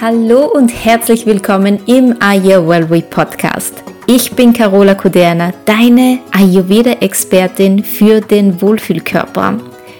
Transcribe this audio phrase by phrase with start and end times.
[0.00, 3.84] Hallo und herzlich willkommen im Ayurveda Podcast.
[4.06, 9.58] Ich bin Carola Kuderna, deine Ayurveda-Expertin für den Wohlfühlkörper.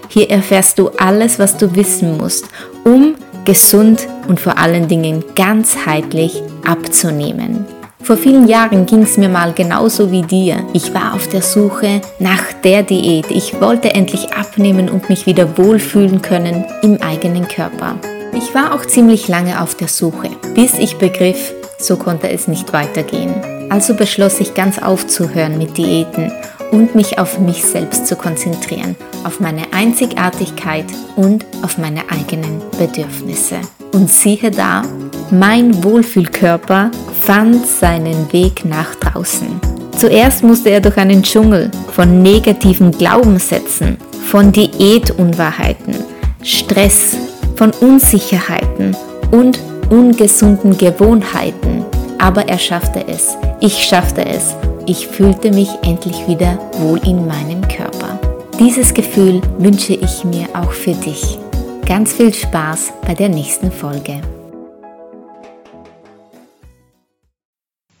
[0.09, 2.45] Hier erfährst du alles, was du wissen musst,
[2.83, 3.13] um
[3.45, 7.67] gesund und vor allen Dingen ganzheitlich abzunehmen.
[8.01, 10.65] Vor vielen Jahren ging es mir mal genauso wie dir.
[10.73, 13.29] Ich war auf der Suche nach der Diät.
[13.29, 17.97] Ich wollte endlich abnehmen und mich wieder wohlfühlen können im eigenen Körper.
[18.33, 22.71] Ich war auch ziemlich lange auf der Suche, bis ich begriff, so konnte es nicht
[22.73, 23.33] weitergehen.
[23.69, 26.31] Also beschloss ich ganz aufzuhören mit Diäten
[26.71, 33.57] und mich auf mich selbst zu konzentrieren, auf meine Einzigartigkeit und auf meine eigenen Bedürfnisse.
[33.91, 34.83] Und siehe da,
[35.29, 39.59] mein Wohlfühlkörper fand seinen Weg nach draußen.
[39.97, 45.95] Zuerst musste er durch einen Dschungel von negativen Glaubenssätzen, von Diätunwahrheiten,
[46.43, 47.15] Stress,
[47.61, 48.97] von Unsicherheiten
[49.29, 49.59] und
[49.91, 51.85] ungesunden Gewohnheiten.
[52.17, 53.37] Aber er schaffte es.
[53.59, 54.55] Ich schaffte es.
[54.87, 58.19] Ich fühlte mich endlich wieder wohl in meinem Körper.
[58.57, 61.37] Dieses Gefühl wünsche ich mir auch für dich.
[61.85, 64.21] Ganz viel Spaß bei der nächsten Folge.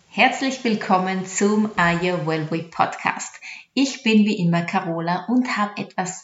[0.09, 3.39] Herzlich willkommen zum Are You Well Podcast.
[3.75, 6.23] Ich bin wie immer Carola und habe etwas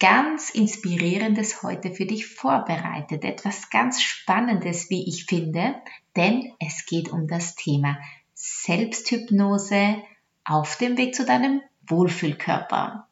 [0.00, 3.22] ganz Inspirierendes heute für dich vorbereitet.
[3.22, 5.76] Etwas ganz Spannendes, wie ich finde,
[6.16, 7.98] denn es geht um das Thema
[8.34, 10.02] Selbsthypnose
[10.44, 13.06] auf dem Weg zu deinem Wohlfühlkörper.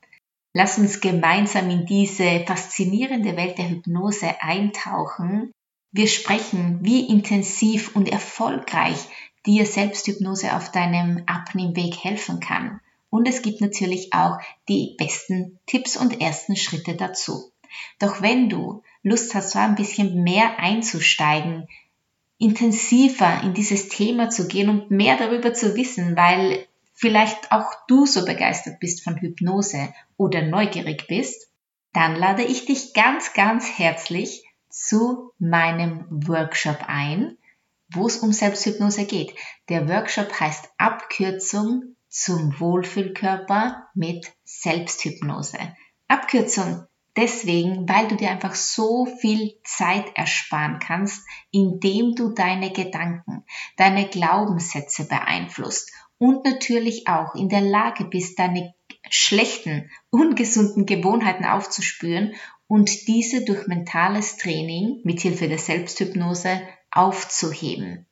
[0.55, 5.53] Lass uns gemeinsam in diese faszinierende Welt der Hypnose eintauchen.
[5.93, 8.97] Wir sprechen, wie intensiv und erfolgreich
[9.47, 12.81] dir Selbsthypnose auf deinem Abnehmweg helfen kann.
[13.11, 17.53] Und es gibt natürlich auch die besten Tipps und ersten Schritte dazu.
[17.99, 21.69] Doch wenn du Lust hast, so ein bisschen mehr einzusteigen,
[22.39, 28.07] intensiver in dieses Thema zu gehen und mehr darüber zu wissen, weil vielleicht auch du
[28.07, 31.49] so begeistert bist von Hypnose oder neugierig bist,
[31.93, 37.37] dann lade ich dich ganz, ganz herzlich zu meinem Workshop ein,
[37.93, 39.35] wo es um Selbsthypnose geht.
[39.69, 45.59] Der Workshop heißt Abkürzung zum Wohlfühlkörper mit Selbsthypnose.
[46.09, 46.87] Abkürzung
[47.17, 53.45] deswegen, weil du dir einfach so viel Zeit ersparen kannst, indem du deine Gedanken,
[53.77, 58.75] deine Glaubenssätze beeinflusst und natürlich auch in der Lage bist, deine
[59.11, 62.35] schlechten, ungesunden Gewohnheiten aufzuspüren
[62.67, 66.61] und diese durch mentales Training mithilfe der Selbsthypnose
[66.91, 68.08] aufzuheben.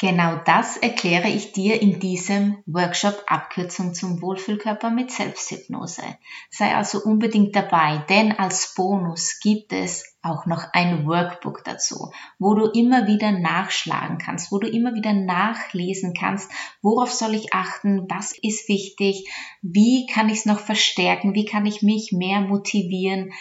[0.00, 6.02] Genau das erkläre ich dir in diesem Workshop Abkürzung zum Wohlfühlkörper mit Selbsthypnose.
[6.50, 12.54] Sei also unbedingt dabei, denn als Bonus gibt es auch noch ein Workbook dazu, wo
[12.54, 16.50] du immer wieder nachschlagen kannst, wo du immer wieder nachlesen kannst,
[16.80, 19.30] worauf soll ich achten, was ist wichtig,
[19.60, 23.34] wie kann ich es noch verstärken, wie kann ich mich mehr motivieren,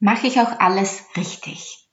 [0.00, 1.88] mache ich auch alles richtig.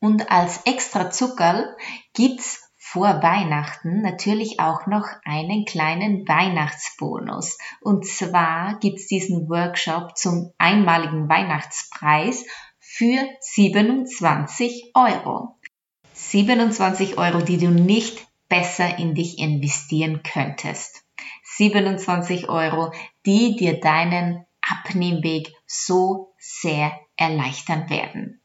[0.00, 1.76] Und als extra Zuckerl
[2.14, 7.56] gibt's vor Weihnachten natürlich auch noch einen kleinen Weihnachtsbonus.
[7.80, 12.44] Und zwar gibt's diesen Workshop zum einmaligen Weihnachtspreis
[12.80, 15.56] für 27 Euro.
[16.14, 21.04] 27 Euro, die du nicht besser in dich investieren könntest.
[21.44, 22.92] 27 Euro,
[23.24, 28.39] die dir deinen Abnehmweg so sehr erleichtern werden.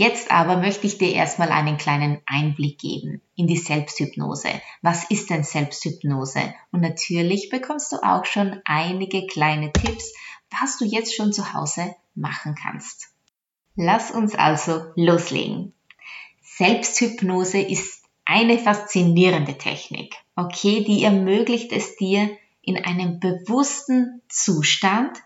[0.00, 4.48] Jetzt aber möchte ich dir erstmal einen kleinen Einblick geben in die Selbsthypnose.
[4.80, 6.54] Was ist denn Selbsthypnose?
[6.72, 10.14] Und natürlich bekommst du auch schon einige kleine Tipps,
[10.58, 13.08] was du jetzt schon zu Hause machen kannst.
[13.76, 15.74] Lass uns also loslegen.
[16.40, 25.18] Selbsthypnose ist eine faszinierende Technik, okay, die ermöglicht es dir, in einem bewussten Zustand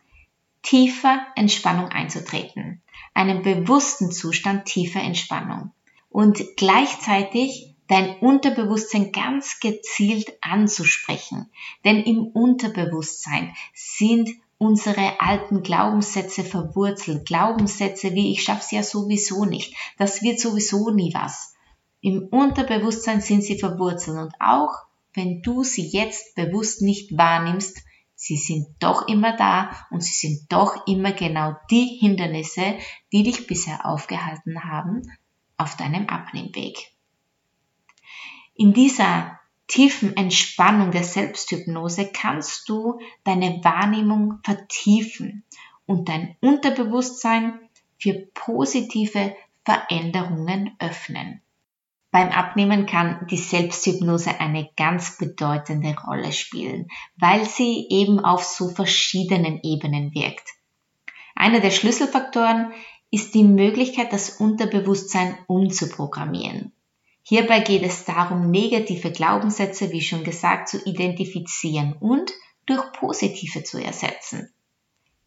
[0.65, 2.83] tiefer Entspannung einzutreten
[3.15, 5.73] einem bewussten Zustand tiefer Entspannung
[6.11, 11.51] und gleichzeitig dein Unterbewusstsein ganz gezielt anzusprechen.
[11.85, 17.27] Denn im Unterbewusstsein sind unsere alten Glaubenssätze verwurzelt.
[17.27, 21.55] Glaubenssätze wie ich schaff's ja sowieso nicht, das wird sowieso nie was.
[22.01, 24.73] Im Unterbewusstsein sind sie verwurzelt und auch
[25.15, 27.84] wenn du sie jetzt bewusst nicht wahrnimmst,
[28.15, 32.79] Sie sind doch immer da und sie sind doch immer genau die Hindernisse,
[33.13, 35.03] die dich bisher aufgehalten haben
[35.57, 36.93] auf deinem Abnehmweg.
[38.55, 45.45] In dieser tiefen Entspannung der Selbsthypnose kannst du deine Wahrnehmung vertiefen
[45.87, 47.59] und dein Unterbewusstsein
[47.99, 49.35] für positive
[49.65, 51.41] Veränderungen öffnen.
[52.15, 58.69] Beim Abnehmen kann die Selbsthypnose eine ganz bedeutende Rolle spielen, weil sie eben auf so
[58.69, 60.49] verschiedenen Ebenen wirkt.
[61.35, 62.73] Einer der Schlüsselfaktoren
[63.11, 66.73] ist die Möglichkeit, das Unterbewusstsein umzuprogrammieren.
[67.25, 72.31] Hierbei geht es darum, negative Glaubenssätze, wie schon gesagt, zu identifizieren und
[72.67, 74.55] durch positive zu ersetzen.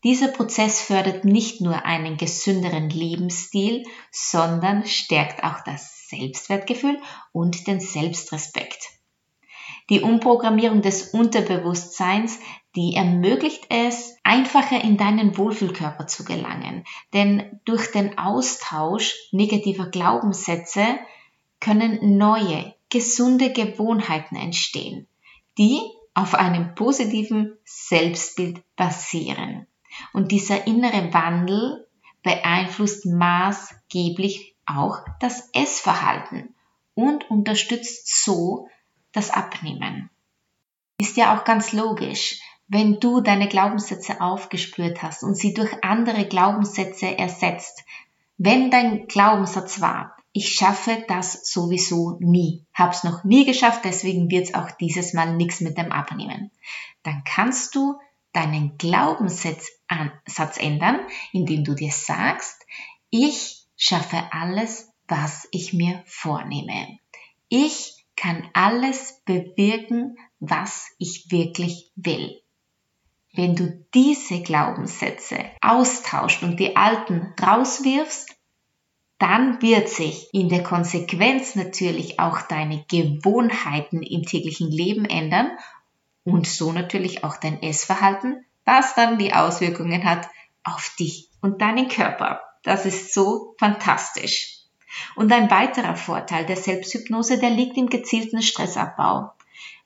[0.04, 7.02] Dieser Prozess fördert nicht nur einen gesünderen Lebensstil, sondern stärkt auch das Selbstwertgefühl
[7.32, 8.90] und den Selbstrespekt.
[9.90, 12.40] Die Umprogrammierung des Unterbewusstseins,
[12.76, 16.84] die ermöglicht es, einfacher in deinen Wohlfühlkörper zu gelangen.
[17.14, 21.00] Denn durch den Austausch negativer Glaubenssätze
[21.60, 25.08] können neue, gesunde Gewohnheiten entstehen,
[25.58, 25.80] die
[26.14, 29.68] auf einem positiven Selbstbild basieren.
[30.14, 31.88] Und dieser innere Wandel
[32.24, 36.54] beeinflusst maßgeblich auch das Essverhalten
[36.94, 38.68] und unterstützt so
[39.12, 40.10] das Abnehmen.
[41.00, 46.26] Ist ja auch ganz logisch, wenn du deine Glaubenssätze aufgespürt hast und sie durch andere
[46.26, 47.84] Glaubenssätze ersetzt.
[48.38, 54.54] Wenn dein Glaubenssatz war, ich schaffe das sowieso nie, hab's noch nie geschafft, deswegen wird's
[54.54, 56.52] auch dieses Mal nichts mit dem Abnehmen,
[57.04, 57.98] dann kannst du
[58.34, 59.70] deinen Glaubenssatz
[60.58, 61.00] ändern,
[61.32, 62.66] indem du dir sagst,
[63.10, 67.00] ich schaffe alles, was ich mir vornehme.
[67.50, 72.42] Ich kann alles bewirken, was ich wirklich will.
[73.34, 78.36] Wenn du diese Glaubenssätze austauscht und die alten rauswirfst,
[79.20, 85.52] dann wird sich in der Konsequenz natürlich auch deine Gewohnheiten im täglichen Leben ändern
[86.28, 90.28] und so natürlich auch dein Essverhalten, was dann die Auswirkungen hat
[90.62, 92.42] auf dich und deinen Körper.
[92.64, 94.58] Das ist so fantastisch.
[95.16, 99.32] Und ein weiterer Vorteil der Selbsthypnose, der liegt im gezielten Stressabbau.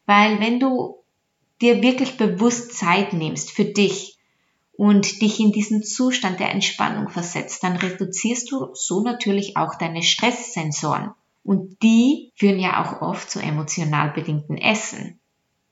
[0.08, 1.04] Weil wenn du
[1.62, 4.18] dir wirklich bewusst Zeit nimmst für dich
[4.72, 10.02] und dich in diesen Zustand der Entspannung versetzt, dann reduzierst du so natürlich auch deine
[10.02, 11.12] Stresssensoren.
[11.44, 15.20] Und die führen ja auch oft zu emotional bedingten Essen.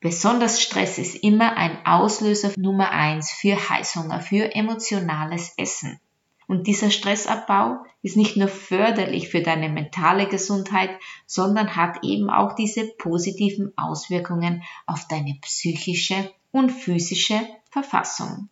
[0.00, 6.00] Besonders Stress ist immer ein Auslöser Nummer eins für Heißhunger, für emotionales Essen.
[6.48, 10.90] Und dieser Stressabbau ist nicht nur förderlich für deine mentale Gesundheit,
[11.26, 17.38] sondern hat eben auch diese positiven Auswirkungen auf deine psychische und physische
[17.70, 18.48] Verfassung.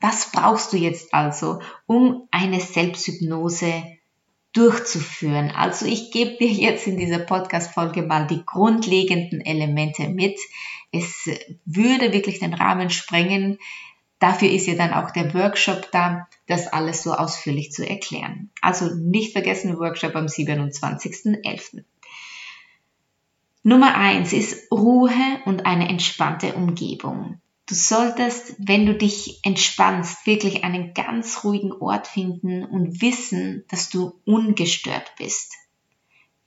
[0.00, 3.82] Was brauchst du jetzt also, um eine Selbsthypnose
[4.52, 5.50] durchzuführen?
[5.50, 10.38] Also ich gebe dir jetzt in dieser Podcast-Folge mal die grundlegenden Elemente mit.
[10.92, 11.28] Es
[11.64, 13.58] würde wirklich den Rahmen sprengen,
[14.20, 18.50] Dafür ist ja dann auch der Workshop da, das alles so ausführlich zu erklären.
[18.60, 21.84] Also nicht vergessen, Workshop am 27.11.
[23.62, 25.10] Nummer eins ist Ruhe
[25.46, 27.40] und eine entspannte Umgebung.
[27.70, 33.90] Du solltest, wenn du dich entspannst, wirklich einen ganz ruhigen Ort finden und wissen, dass
[33.90, 35.54] du ungestört bist.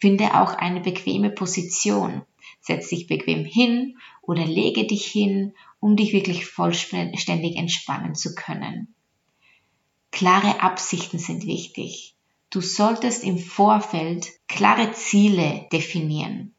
[0.02, 2.24] Finde auch eine bequeme Position.
[2.60, 8.94] Setz dich bequem hin oder lege dich hin um dich wirklich vollständig entspannen zu können.
[10.12, 12.18] Klare Absichten sind wichtig.
[12.50, 16.54] Du solltest im Vorfeld klare Ziele definieren.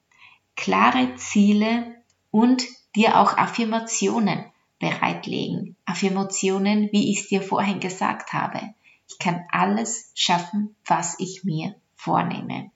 [0.56, 1.96] Klare Ziele
[2.30, 2.64] und
[2.96, 4.46] dir auch Affirmationen
[4.78, 5.76] bereitlegen.
[5.84, 8.74] Affirmationen, wie ich es dir vorhin gesagt habe.
[9.08, 12.70] Ich kann alles schaffen, was ich mir vornehme.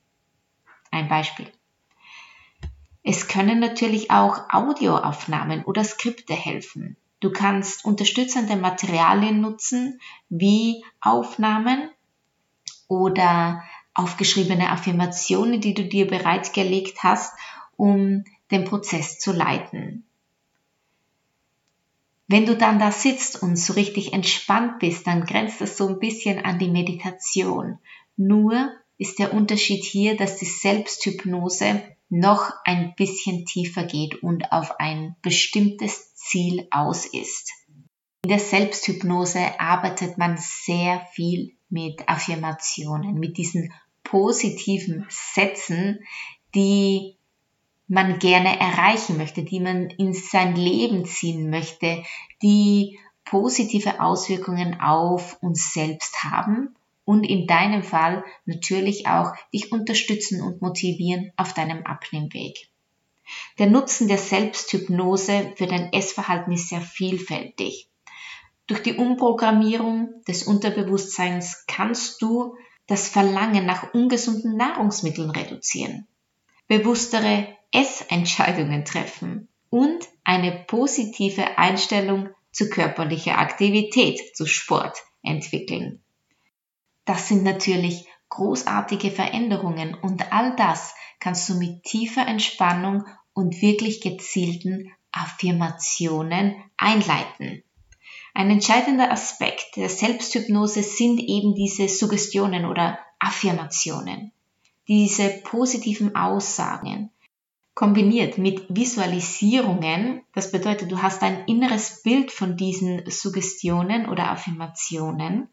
[0.91, 1.51] Ein Beispiel.
[3.03, 6.97] Es können natürlich auch Audioaufnahmen oder Skripte helfen.
[7.21, 11.91] Du kannst unterstützende Materialien nutzen, wie Aufnahmen
[12.87, 13.63] oder
[13.95, 17.35] aufgeschriebene Affirmationen, die du dir bereitgelegt hast,
[17.77, 20.08] um den Prozess zu leiten.
[22.29, 25.99] Wenn du dann da sitzt und so richtig entspannt bist, dann grenzt das so ein
[25.99, 27.79] bisschen an die Meditation.
[28.17, 34.79] Nur ist der Unterschied hier, dass die Selbsthypnose noch ein bisschen tiefer geht und auf
[34.79, 37.53] ein bestimmtes Ziel aus ist.
[38.25, 46.01] In der Selbsthypnose arbeitet man sehr viel mit Affirmationen, mit diesen positiven Sätzen,
[46.55, 47.18] die
[47.89, 52.05] man gerne erreichen möchte, die man in sein Leben ziehen möchte,
[52.43, 60.43] die positive Auswirkungen auf uns selbst haben und in deinem Fall natürlich auch dich unterstützen
[60.43, 62.69] und motivieren auf deinem Abnehmweg.
[63.59, 67.89] Der Nutzen der Selbsthypnose für dein Essverhalten ist sehr vielfältig.
[68.67, 76.07] Durch die Umprogrammierung des Unterbewusstseins kannst du das Verlangen nach ungesunden Nahrungsmitteln reduzieren,
[76.69, 86.03] bewusstere Essentscheidungen treffen und eine positive Einstellung zu körperlicher Aktivität, zu Sport entwickeln.
[87.05, 94.01] Das sind natürlich großartige Veränderungen und all das kannst du mit tiefer Entspannung und wirklich
[94.01, 97.63] gezielten Affirmationen einleiten.
[98.35, 104.33] Ein entscheidender Aspekt der Selbsthypnose sind eben diese Suggestionen oder Affirmationen,
[104.87, 107.11] diese positiven Aussagen,
[107.79, 110.23] kombiniert mit Visualisierungen.
[110.35, 115.47] Das bedeutet, du hast ein inneres Bild von diesen Suggestionen oder Affirmationen,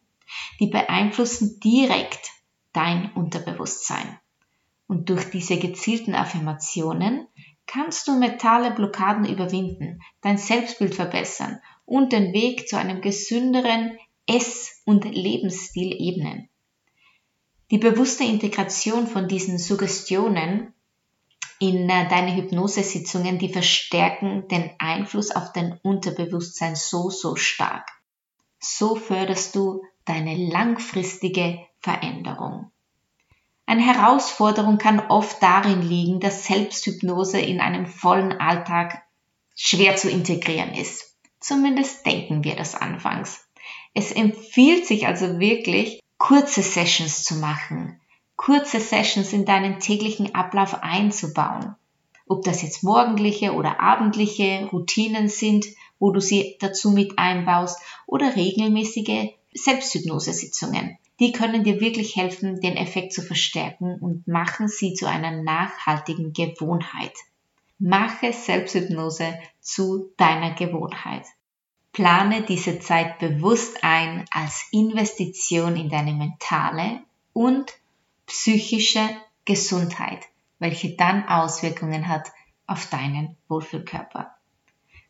[0.59, 2.31] die beeinflussen direkt
[2.73, 4.17] dein Unterbewusstsein.
[4.87, 7.27] Und durch diese gezielten Affirmationen
[7.67, 14.81] kannst du mentale Blockaden überwinden, dein Selbstbild verbessern und den Weg zu einem gesünderen Ess-
[14.85, 16.49] und Lebensstil ebnen.
[17.69, 20.73] Die bewusste Integration von diesen Suggestionen
[21.59, 27.87] in äh, deine Hypnosesitzungen, die verstärken den Einfluss auf dein Unterbewusstsein so, so stark.
[28.59, 32.71] So förderst du deine langfristige Veränderung.
[33.65, 39.01] Eine Herausforderung kann oft darin liegen, dass Selbsthypnose in einem vollen Alltag
[39.55, 41.15] schwer zu integrieren ist.
[41.39, 43.47] Zumindest denken wir das anfangs.
[43.93, 47.99] Es empfiehlt sich also wirklich, kurze Sessions zu machen,
[48.35, 51.75] kurze Sessions in deinen täglichen Ablauf einzubauen.
[52.27, 55.65] Ob das jetzt morgendliche oder abendliche Routinen sind,
[55.99, 60.97] wo du sie dazu mit einbaust oder regelmäßige Selbsthypnosesitzungen.
[61.19, 66.33] Die können dir wirklich helfen, den Effekt zu verstärken und machen sie zu einer nachhaltigen
[66.33, 67.13] Gewohnheit.
[67.79, 71.23] Mache Selbsthypnose zu deiner Gewohnheit.
[71.93, 76.99] Plane diese Zeit bewusst ein als Investition in deine mentale
[77.31, 77.73] und
[78.25, 79.07] psychische
[79.45, 80.25] Gesundheit,
[80.59, 82.31] welche dann Auswirkungen hat
[82.67, 84.35] auf deinen Wohlfühlkörper.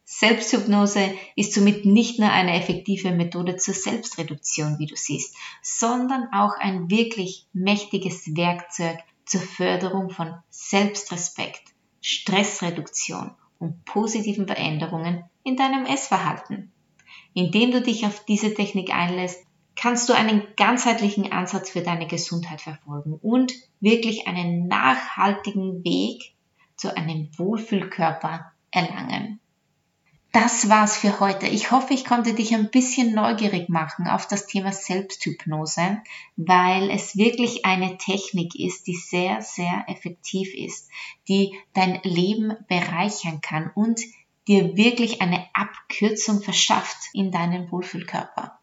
[0.07, 6.53] Selbsthypnose ist somit nicht nur eine effektive Methode zur Selbstreduktion, wie du siehst, sondern auch
[6.59, 11.63] ein wirklich mächtiges Werkzeug zur Förderung von Selbstrespekt,
[12.01, 16.71] Stressreduktion und positiven Veränderungen in deinem Essverhalten.
[17.33, 19.43] Indem du dich auf diese Technik einlässt,
[19.75, 26.33] kannst du einen ganzheitlichen Ansatz für deine Gesundheit verfolgen und wirklich einen nachhaltigen Weg
[26.75, 29.39] zu einem Wohlfühlkörper erlangen
[30.35, 31.47] das war's für heute.
[31.47, 36.01] Ich hoffe, ich konnte dich ein bisschen neugierig machen auf das Thema Selbsthypnose,
[36.35, 40.89] weil es wirklich eine Technik ist, die sehr, sehr effektiv ist,
[41.29, 44.01] die dein Leben bereichern kann und
[44.45, 48.59] dir wirklich eine Abkürzung verschafft in deinem Wohlfühlkörper.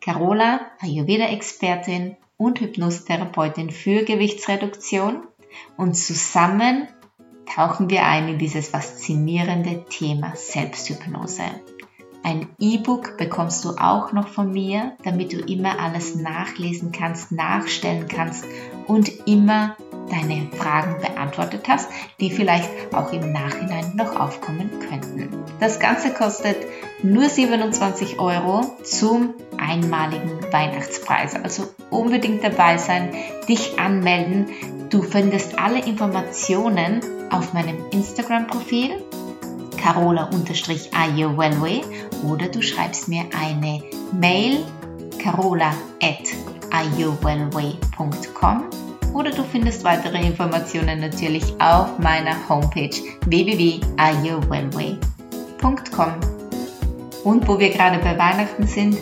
[0.00, 5.24] Carola, Ayurveda-Expertin und Hypnosetherapeutin für Gewichtsreduktion
[5.76, 6.88] und zusammen
[7.44, 11.44] tauchen wir ein in dieses faszinierende Thema Selbsthypnose.
[12.22, 18.08] Ein E-Book bekommst du auch noch von mir, damit du immer alles nachlesen kannst, nachstellen
[18.08, 18.46] kannst
[18.90, 19.76] und immer
[20.10, 25.28] deine Fragen beantwortet hast, die vielleicht auch im Nachhinein noch aufkommen könnten.
[25.60, 26.56] Das Ganze kostet
[27.04, 31.36] nur 27 Euro zum einmaligen Weihnachtspreis.
[31.36, 33.14] Also unbedingt dabei sein,
[33.48, 34.48] dich anmelden.
[34.88, 39.04] Du findest alle Informationen auf meinem Instagram-Profil
[39.76, 41.82] carola-ayurwellway
[42.24, 44.64] oder du schreibst mir eine Mail
[45.22, 45.72] carola
[46.70, 48.70] at ayurwellway.com
[49.12, 52.96] oder du findest weitere Informationen natürlich auf meiner Homepage
[53.26, 56.12] www.ayurwellway.com.
[57.24, 58.96] Und wo wir gerade bei Weihnachten sind,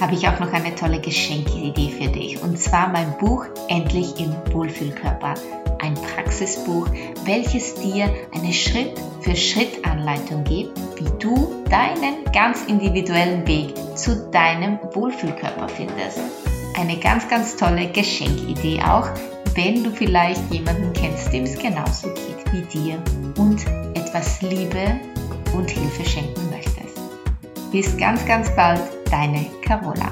[0.00, 2.42] habe ich auch noch eine tolle Geschenkidee für dich.
[2.42, 5.34] Und zwar mein Buch Endlich im Wohlfühlkörper.
[5.80, 6.88] Ein Praxisbuch,
[7.24, 16.20] welches dir eine Schritt-für-Schritt-Anleitung gibt, wie du deinen ganz individuellen Weg zu deinem Wohlfühlkörper findest.
[16.76, 19.08] Eine ganz, ganz tolle Geschenkidee auch,
[19.54, 23.02] wenn du vielleicht jemanden kennst, dem es genauso geht wie dir
[23.38, 23.64] und
[23.94, 24.98] etwas Liebe
[25.56, 26.98] und Hilfe schenken möchtest.
[27.70, 30.10] Bis ganz, ganz bald, deine Carola.